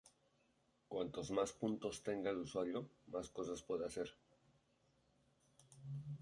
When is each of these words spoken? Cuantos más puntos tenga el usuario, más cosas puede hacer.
Cuantos 0.93 1.29
más 1.29 1.51
puntos 1.53 2.01
tenga 2.01 2.31
el 2.31 2.37
usuario, 2.39 2.89
más 3.05 3.29
cosas 3.29 3.61
puede 3.61 3.85
hacer. 3.85 4.11